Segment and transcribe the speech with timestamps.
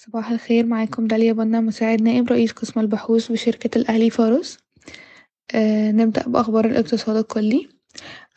[0.00, 4.58] صباح الخير معاكم داليا بنا مساعد نائب رئيس قسم البحوث بشركة الأهلي فارس
[5.98, 7.68] نبدأ بأخبار الإقتصاد الكلي.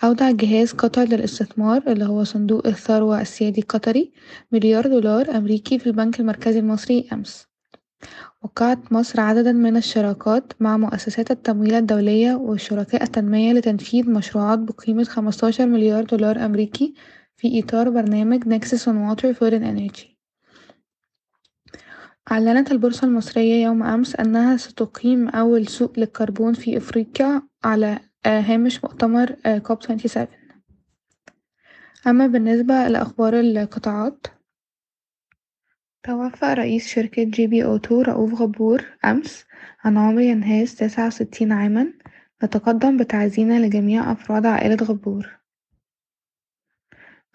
[0.04, 4.12] أودع جهاز قطر للإستثمار اللي هو صندوق الثروة السيادي القطري
[4.52, 7.48] مليار دولار أمريكي في البنك المركزي المصري أمس.
[8.42, 15.66] وقعت مصر عددا من الشراكات مع مؤسسات التمويل الدولية وشركاء التنمية لتنفيذ مشروعات بقيمة خمستاشر
[15.66, 16.94] مليار دولار أمريكي
[17.36, 20.21] في إطار برنامج nexus on water food and energy.
[22.32, 29.32] أعلنت البورصة المصرية يوم أمس أنها ستقيم أول سوق للكربون في إفريقيا على هامش مؤتمر
[29.60, 30.28] COP 27
[32.08, 34.28] أما بالنسبة لأخبار القطاعات
[36.04, 39.46] توفى رئيس شركة GB Auto رؤوف غبور أمس
[39.84, 41.94] عن عمر يناهز تسعة وستين عامًا
[42.44, 45.40] نتقدم بتعازينا لجميع أفراد عائلة غبور.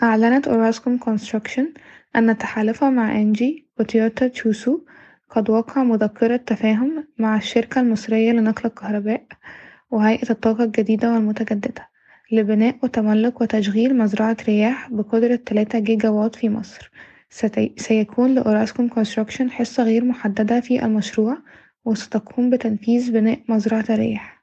[0.03, 1.75] أعلنت Orascom Construction
[2.17, 4.81] أن تحالفها مع Engie و Toyota Tsusho
[5.31, 9.27] قد وقع مذكرة تفاهم مع الشركة المصرية لنقل الكهرباء
[9.91, 11.89] وهيئة الطاقة الجديدة والمتجددة
[12.33, 16.91] لبناء وتملك وتشغيل مزرعة رياح بقدرة تلاتة جيجا واط في مصر.
[17.77, 21.39] سيكون ل Orascom Construction حصة غير محددة في المشروع
[21.85, 24.36] وستقوم بتنفيذ بناء مزرعة الرياح.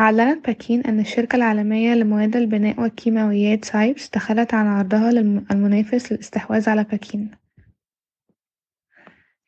[0.00, 5.10] أعلنت بكين أن الشركة العالمية لمواد البناء والكيماويات سايبس تخلت عن عرضها
[5.50, 7.30] المنافس للاستحواذ على بكين.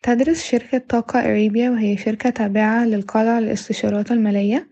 [0.02, 4.68] تدرس شركة طاقة إريبيا وهي شركة تابعة للقلعة للاستشارات المالية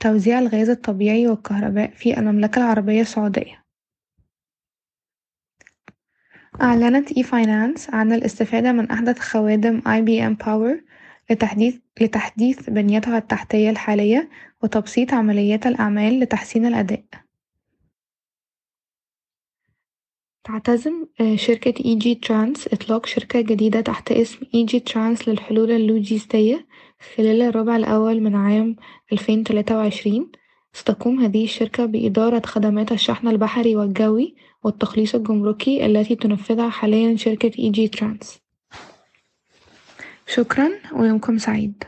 [0.00, 3.64] توزيع الغاز الطبيعي والكهرباء في المملكة العربية السعودية.
[6.62, 10.80] أعلنت e-finance عن الاستفادة من أحدث خوادم IBM Power
[11.32, 14.30] لتحديث, لتحديث بنيتها التحتية الحالية
[14.62, 17.04] وتبسيط عمليات الأعمال لتحسين الأداء.
[20.44, 26.66] تعتزم شركة Egytrans إطلاق شركة جديدة تحت اسم Egytrans للحلول اللوجستية
[27.16, 28.76] خلال الربع الأول من عام
[29.12, 30.32] ألفين تلاتة وعشرين.
[30.72, 34.34] ستقوم هذه الشركة بإدارة خدمات الشحن البحري والجوي
[34.64, 38.42] والتخليص الجمركي التي تنفذها حاليا شركة Egytrans
[40.26, 41.84] شكرا ويومكم سعيد.